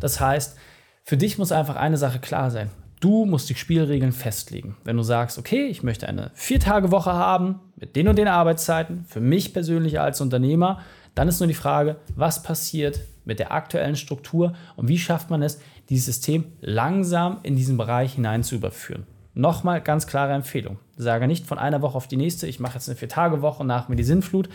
Das 0.00 0.20
heißt, 0.20 0.56
für 1.02 1.16
dich 1.16 1.38
muss 1.38 1.52
einfach 1.52 1.76
eine 1.76 1.96
Sache 1.96 2.18
klar 2.18 2.50
sein. 2.50 2.70
Du 3.00 3.26
musst 3.26 3.50
die 3.50 3.54
Spielregeln 3.54 4.12
festlegen. 4.12 4.76
Wenn 4.84 4.96
du 4.96 5.02
sagst, 5.02 5.38
okay, 5.38 5.66
ich 5.66 5.82
möchte 5.82 6.08
eine 6.08 6.30
Vier-Tage-Woche 6.34 7.12
haben 7.12 7.60
mit 7.76 7.96
den 7.96 8.08
und 8.08 8.16
den 8.16 8.28
Arbeitszeiten, 8.28 9.04
für 9.06 9.20
mich 9.20 9.52
persönlich 9.52 10.00
als 10.00 10.22
Unternehmer, 10.22 10.80
dann 11.14 11.28
ist 11.28 11.40
nur 11.40 11.46
die 11.46 11.54
Frage, 11.54 11.96
was 12.16 12.42
passiert 12.42 13.00
mit 13.24 13.38
der 13.38 13.52
aktuellen 13.52 13.96
Struktur 13.96 14.54
und 14.76 14.88
wie 14.88 14.98
schafft 14.98 15.30
man 15.30 15.42
es, 15.42 15.60
dieses 15.90 16.06
System 16.06 16.52
langsam 16.60 17.40
in 17.42 17.56
diesen 17.56 17.76
Bereich 17.76 18.14
hinein 18.14 18.42
zu 18.42 18.54
überführen. 18.54 19.06
Nochmal 19.34 19.80
ganz 19.80 20.06
klare 20.06 20.32
Empfehlung. 20.32 20.78
Sage 20.96 21.26
nicht 21.26 21.46
von 21.46 21.58
einer 21.58 21.82
Woche 21.82 21.96
auf 21.96 22.06
die 22.06 22.16
nächste, 22.16 22.46
ich 22.46 22.60
mache 22.60 22.74
jetzt 22.74 22.88
eine 22.88 22.96
Vier-Tage-Woche 22.96 23.64
nach 23.64 23.88
mir 23.88 23.96
die 23.96 24.04
Sinnflut, 24.04 24.48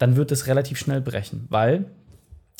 dann 0.00 0.16
wird 0.16 0.32
es 0.32 0.46
relativ 0.46 0.78
schnell 0.78 1.02
brechen, 1.02 1.46
weil 1.50 1.84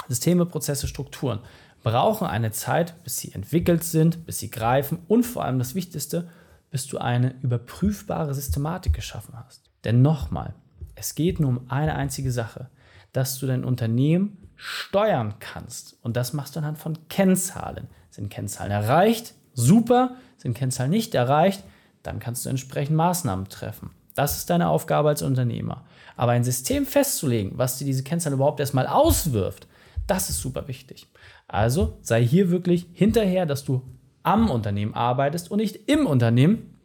Systeme, 0.09 0.45
Prozesse, 0.45 0.87
Strukturen 0.87 1.41
brauchen 1.83 2.27
eine 2.27 2.51
Zeit, 2.51 3.03
bis 3.03 3.17
sie 3.17 3.33
entwickelt 3.33 3.83
sind, 3.83 4.27
bis 4.27 4.39
sie 4.39 4.51
greifen 4.51 4.99
und 5.09 5.25
vor 5.25 5.45
allem 5.45 5.59
das 5.59 5.75
Wichtigste, 5.75 6.29
bis 6.71 6.87
du 6.87 6.99
eine 6.99 7.35
überprüfbare 7.41 8.35
Systematik 8.35 8.93
geschaffen 8.93 9.35
hast. 9.35 9.71
Denn 9.85 10.03
nochmal, 10.03 10.53
es 10.95 11.15
geht 11.15 11.41
nur 11.41 11.49
um 11.49 11.71
eine 11.71 11.95
einzige 11.95 12.31
Sache, 12.31 12.69
dass 13.13 13.39
du 13.39 13.47
dein 13.47 13.65
Unternehmen 13.65 14.37
steuern 14.57 15.37
kannst. 15.41 15.97
Und 16.03 16.19
das 16.19 16.35
machst 16.35 16.55
du 16.55 16.61
anhand 16.61 16.77
von 16.77 17.09
Kennzahlen. 17.09 17.89
Sind 18.11 18.29
Kennzahlen 18.29 18.71
erreicht? 18.71 19.33
Super. 19.55 20.17
Sind 20.37 20.55
Kennzahlen 20.55 20.91
nicht 20.91 21.15
erreicht? 21.15 21.65
Dann 22.03 22.19
kannst 22.19 22.45
du 22.45 22.51
entsprechend 22.51 22.97
Maßnahmen 22.97 23.49
treffen. 23.49 23.91
Das 24.15 24.37
ist 24.37 24.51
deine 24.51 24.69
Aufgabe 24.69 25.09
als 25.09 25.23
Unternehmer. 25.23 25.87
Aber 26.21 26.33
ein 26.33 26.45
System 26.45 26.85
festzulegen, 26.85 27.53
was 27.55 27.79
dir 27.79 27.87
diese 27.87 28.03
Kennzahlen 28.03 28.35
überhaupt 28.35 28.61
erstmal 28.61 28.87
auswirft, 28.87 29.67
das 30.07 30.29
ist 30.29 30.43
super 30.43 30.69
wichtig. 30.69 31.07
Also 31.49 31.97
sei 32.03 32.23
hier 32.23 32.51
wirklich 32.51 32.89
hinterher, 32.93 33.47
dass 33.47 33.65
du 33.65 33.81
am 34.23 34.51
Unternehmen 34.51 34.93
arbeitest 34.93 35.51
und 35.51 35.61
nicht 35.61 35.89
im 35.89 36.07
Unternehmen. 36.07 36.79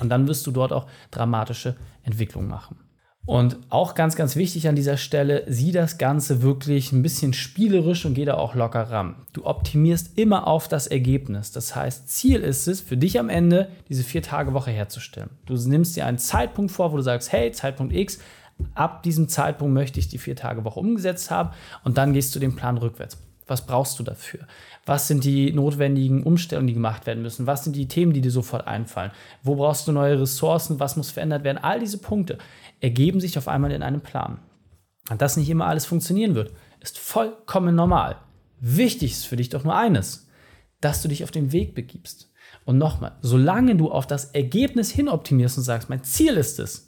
Und 0.00 0.08
dann 0.08 0.26
wirst 0.26 0.46
du 0.46 0.52
dort 0.52 0.72
auch 0.72 0.86
dramatische 1.10 1.76
Entwicklungen 2.02 2.48
machen. 2.48 2.78
Und 3.26 3.58
auch 3.68 3.94
ganz, 3.94 4.16
ganz 4.16 4.36
wichtig 4.36 4.68
an 4.68 4.74
dieser 4.74 4.96
Stelle, 4.96 5.44
sieh 5.48 5.70
das 5.70 5.98
Ganze 5.98 6.40
wirklich 6.40 6.90
ein 6.92 7.02
bisschen 7.02 7.34
spielerisch 7.34 8.06
und 8.06 8.14
geh 8.14 8.24
da 8.24 8.38
auch 8.38 8.54
locker 8.54 8.84
ran. 8.84 9.16
Du 9.34 9.44
optimierst 9.44 10.16
immer 10.16 10.46
auf 10.46 10.66
das 10.66 10.86
Ergebnis. 10.86 11.52
Das 11.52 11.76
heißt, 11.76 12.08
Ziel 12.08 12.40
ist 12.40 12.66
es, 12.66 12.80
für 12.80 12.96
dich 12.96 13.20
am 13.20 13.28
Ende 13.28 13.68
diese 13.90 14.02
Vier-Tage-Woche 14.02 14.70
herzustellen. 14.70 15.28
Du 15.44 15.52
nimmst 15.56 15.94
dir 15.94 16.06
einen 16.06 16.16
Zeitpunkt 16.16 16.72
vor, 16.72 16.90
wo 16.90 16.96
du 16.96 17.02
sagst, 17.02 17.30
hey, 17.30 17.52
Zeitpunkt 17.52 17.94
X, 17.94 18.18
ab 18.74 19.02
diesem 19.02 19.28
Zeitpunkt 19.28 19.74
möchte 19.74 20.00
ich 20.00 20.08
die 20.08 20.18
Vier-Tage-Woche 20.18 20.80
umgesetzt 20.80 21.30
haben 21.30 21.50
und 21.84 21.98
dann 21.98 22.12
gehst 22.12 22.34
du 22.34 22.38
den 22.38 22.56
Plan 22.56 22.78
rückwärts. 22.78 23.18
Was 23.46 23.64
brauchst 23.64 23.98
du 23.98 24.02
dafür? 24.02 24.40
Was 24.84 25.08
sind 25.08 25.24
die 25.24 25.52
notwendigen 25.52 26.22
Umstellungen, 26.22 26.66
die 26.66 26.74
gemacht 26.74 27.06
werden 27.06 27.22
müssen? 27.22 27.46
Was 27.46 27.64
sind 27.64 27.74
die 27.74 27.88
Themen, 27.88 28.12
die 28.12 28.20
dir 28.20 28.30
sofort 28.30 28.66
einfallen? 28.66 29.10
Wo 29.42 29.56
brauchst 29.56 29.88
du 29.88 29.92
neue 29.92 30.20
Ressourcen? 30.20 30.80
Was 30.80 30.96
muss 30.96 31.10
verändert 31.10 31.44
werden? 31.44 31.58
All 31.58 31.80
diese 31.80 31.98
Punkte 31.98 32.38
ergeben 32.80 33.20
sich 33.20 33.38
auf 33.38 33.48
einmal 33.48 33.72
in 33.72 33.82
einem 33.82 34.02
Plan. 34.02 34.38
Und 35.10 35.22
dass 35.22 35.38
nicht 35.38 35.48
immer 35.48 35.66
alles 35.66 35.86
funktionieren 35.86 36.34
wird, 36.34 36.52
ist 36.80 36.98
vollkommen 36.98 37.74
normal. 37.74 38.16
Wichtig 38.60 39.12
ist 39.12 39.26
für 39.26 39.36
dich 39.36 39.48
doch 39.48 39.64
nur 39.64 39.74
eines, 39.74 40.28
dass 40.82 41.00
du 41.00 41.08
dich 41.08 41.24
auf 41.24 41.30
den 41.30 41.52
Weg 41.52 41.74
begibst. 41.74 42.30
Und 42.66 42.76
nochmal, 42.76 43.16
solange 43.22 43.76
du 43.76 43.90
auf 43.90 44.06
das 44.06 44.26
Ergebnis 44.26 44.90
hin 44.90 45.08
optimierst 45.08 45.56
und 45.56 45.64
sagst, 45.64 45.88
mein 45.88 46.04
Ziel 46.04 46.34
ist 46.34 46.58
es, 46.58 46.87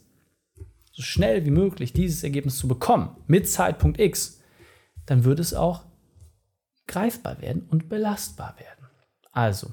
so 0.92 1.02
schnell 1.02 1.44
wie 1.44 1.50
möglich 1.50 1.92
dieses 1.92 2.22
Ergebnis 2.22 2.58
zu 2.58 2.68
bekommen, 2.68 3.16
mit 3.26 3.48
Zeitpunkt 3.48 4.00
X, 4.00 4.42
dann 5.06 5.24
wird 5.24 5.40
es 5.40 5.54
auch 5.54 5.84
greifbar 6.86 7.40
werden 7.40 7.66
und 7.68 7.88
belastbar 7.88 8.56
werden. 8.58 8.88
Also, 9.32 9.72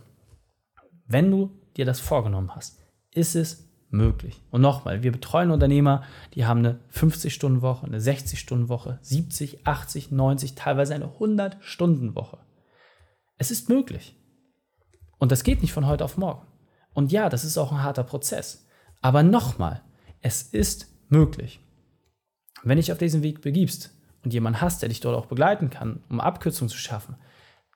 wenn 1.07 1.31
du 1.31 1.59
dir 1.75 1.85
das 1.85 1.99
vorgenommen 1.99 2.55
hast, 2.55 2.79
ist 3.11 3.35
es 3.35 3.67
möglich. 3.89 4.41
Und 4.51 4.61
nochmal, 4.61 5.03
wir 5.03 5.11
betreuen 5.11 5.51
Unternehmer, 5.51 6.03
die 6.33 6.45
haben 6.45 6.59
eine 6.59 6.79
50-Stunden-Woche, 6.93 7.87
eine 7.87 7.99
60-Stunden-Woche, 7.99 8.99
70, 9.01 9.65
80, 9.65 10.11
90, 10.11 10.55
teilweise 10.55 10.93
eine 10.93 11.07
100-Stunden-Woche. 11.07 12.39
Es 13.37 13.51
ist 13.51 13.69
möglich. 13.69 14.15
Und 15.17 15.31
das 15.31 15.43
geht 15.43 15.61
nicht 15.61 15.73
von 15.73 15.87
heute 15.87 16.03
auf 16.03 16.17
morgen. 16.17 16.45
Und 16.93 17.11
ja, 17.11 17.29
das 17.29 17.45
ist 17.45 17.57
auch 17.57 17.71
ein 17.71 17.83
harter 17.83 18.03
Prozess. 18.03 18.67
Aber 19.01 19.23
nochmal, 19.23 19.81
es 20.21 20.41
ist 20.41 20.96
möglich. 21.09 21.59
Wenn 22.63 22.77
dich 22.77 22.91
auf 22.91 22.97
diesen 22.97 23.23
Weg 23.23 23.41
begibst, 23.41 23.97
und 24.27 24.33
jemanden 24.33 24.59
hast, 24.59 24.81
der 24.81 24.89
dich 24.89 24.99
dort 24.99 25.15
auch 25.15 25.27
begleiten 25.27 25.69
kann, 25.69 26.03
um 26.09 26.19
Abkürzungen 26.19 26.69
zu 26.69 26.77
schaffen, 26.77 27.15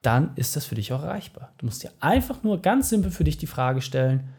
dann 0.01 0.35
ist 0.35 0.55
das 0.57 0.65
für 0.65 0.75
dich 0.75 0.91
auch 0.91 1.01
erreichbar. 1.01 1.53
Du 1.57 1.65
musst 1.65 1.81
dir 1.81 1.91
einfach 2.01 2.43
nur 2.43 2.61
ganz 2.61 2.89
simpel 2.89 3.09
für 3.09 3.23
dich 3.23 3.37
die 3.37 3.47
Frage 3.47 3.81
stellen, 3.81 4.33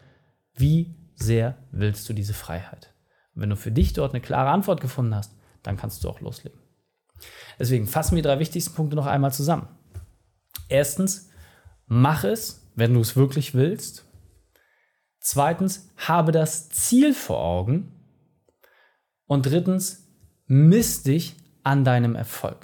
wie 0.53 0.93
sehr 1.15 1.57
willst 1.71 2.07
du 2.07 2.13
diese 2.13 2.35
Freiheit? 2.35 2.93
Und 3.33 3.41
wenn 3.41 3.49
du 3.49 3.55
für 3.55 3.71
dich 3.71 3.93
dort 3.93 4.13
eine 4.13 4.21
klare 4.21 4.51
Antwort 4.51 4.79
gefunden 4.79 5.15
hast, 5.15 5.33
dann 5.63 5.75
kannst 5.75 6.03
du 6.03 6.09
auch 6.09 6.19
loslegen. 6.19 6.59
Deswegen 7.57 7.87
fassen 7.87 8.15
wir 8.15 8.21
die 8.21 8.27
drei 8.27 8.37
wichtigsten 8.37 8.75
Punkte 8.75 8.95
noch 8.95 9.07
einmal 9.07 9.33
zusammen. 9.33 9.67
Erstens, 10.69 11.31
mach 11.87 12.23
es, 12.23 12.69
wenn 12.75 12.93
du 12.93 12.99
es 12.99 13.15
wirklich 13.15 13.55
willst. 13.55 14.05
Zweitens, 15.19 15.89
habe 15.97 16.31
das 16.31 16.69
Ziel 16.69 17.15
vor 17.15 17.39
Augen. 17.39 17.91
Und 19.27 19.45
drittens, 19.45 20.07
misst 20.47 21.07
dich 21.07 21.35
an 21.63 21.83
deinem 21.83 22.15
Erfolg. 22.15 22.57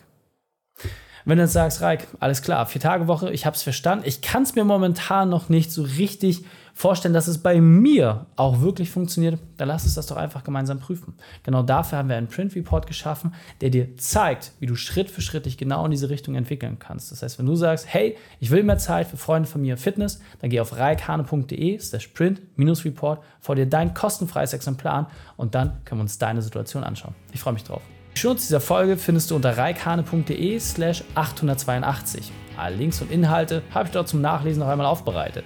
Wenn 1.25 1.37
du 1.37 1.43
jetzt 1.43 1.53
sagst, 1.53 1.81
Reik, 1.81 2.07
alles 2.19 2.41
klar, 2.41 2.65
vier 2.65 2.81
Tage 2.81 3.07
Woche, 3.07 3.31
ich 3.31 3.45
habe 3.45 3.55
es 3.55 3.63
verstanden, 3.63 4.05
ich 4.07 4.21
kann 4.21 4.43
es 4.43 4.55
mir 4.55 4.63
momentan 4.63 5.29
noch 5.29 5.49
nicht 5.49 5.71
so 5.71 5.83
richtig 5.83 6.43
vorstellen, 6.73 7.13
dass 7.13 7.27
es 7.27 7.37
bei 7.37 7.59
mir 7.59 8.25
auch 8.35 8.61
wirklich 8.61 8.89
funktioniert, 8.89 9.39
dann 9.57 9.67
lass 9.67 9.83
uns 9.83 9.95
das 9.95 10.07
doch 10.07 10.17
einfach 10.17 10.43
gemeinsam 10.43 10.79
prüfen. 10.79 11.13
Genau 11.43 11.63
dafür 11.63 11.97
haben 11.97 12.09
wir 12.09 12.15
einen 12.15 12.27
Print 12.27 12.55
Report 12.55 12.87
geschaffen, 12.87 13.33
der 13.61 13.69
dir 13.69 13.97
zeigt, 13.97 14.53
wie 14.59 14.65
du 14.65 14.75
Schritt 14.75 15.09
für 15.09 15.21
Schritt 15.21 15.45
dich 15.45 15.57
genau 15.57 15.85
in 15.85 15.91
diese 15.91 16.09
Richtung 16.09 16.35
entwickeln 16.35 16.77
kannst. 16.79 17.11
Das 17.11 17.21
heißt, 17.21 17.39
wenn 17.39 17.45
du 17.45 17.55
sagst, 17.55 17.85
hey, 17.87 18.17
ich 18.39 18.51
will 18.51 18.63
mehr 18.63 18.77
Zeit 18.77 19.07
für 19.07 19.17
Freunde, 19.17 19.47
Familie, 19.47 19.77
Fitness, 19.77 20.19
dann 20.41 20.49
geh 20.49 20.59
auf 20.59 20.77
reikhane.de 20.77 21.79
slash 21.79 22.07
print-report, 22.07 23.23
vor 23.39 23.55
dir 23.55 23.65
dein 23.65 23.93
kostenfreies 23.93 24.53
Exemplar 24.53 24.93
an 24.93 25.07
und 25.37 25.55
dann 25.55 25.83
können 25.85 25.99
wir 25.99 26.03
uns 26.03 26.17
deine 26.17 26.41
Situation 26.41 26.83
anschauen. 26.83 27.15
Ich 27.33 27.41
freue 27.41 27.53
mich 27.53 27.63
drauf. 27.63 27.81
Die 28.15 28.19
Schutz 28.19 28.47
dieser 28.47 28.59
Folge 28.59 28.97
findest 28.97 29.31
du 29.31 29.35
unter 29.35 29.57
reikhane.de 29.57 30.59
slash 30.59 31.03
882. 31.15 32.31
Alle 32.57 32.75
Links 32.75 33.01
und 33.01 33.11
Inhalte 33.11 33.61
habe 33.73 33.85
ich 33.85 33.91
dort 33.91 34.09
zum 34.09 34.21
Nachlesen 34.21 34.59
noch 34.59 34.67
einmal 34.67 34.87
aufbereitet. 34.87 35.45